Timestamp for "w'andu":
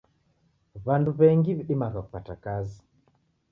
0.85-1.11